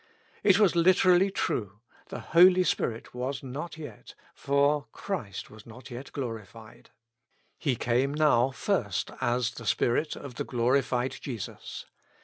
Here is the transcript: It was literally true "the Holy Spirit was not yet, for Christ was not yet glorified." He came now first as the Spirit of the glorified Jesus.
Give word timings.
It 0.43 0.57
was 0.57 0.75
literally 0.75 1.29
true 1.29 1.79
"the 2.07 2.21
Holy 2.21 2.63
Spirit 2.63 3.13
was 3.13 3.43
not 3.43 3.77
yet, 3.77 4.15
for 4.33 4.87
Christ 4.91 5.51
was 5.51 5.67
not 5.67 5.91
yet 5.91 6.11
glorified." 6.11 6.89
He 7.59 7.75
came 7.75 8.11
now 8.15 8.49
first 8.49 9.11
as 9.21 9.51
the 9.51 9.65
Spirit 9.67 10.15
of 10.15 10.37
the 10.37 10.43
glorified 10.43 11.17
Jesus. 11.21 11.85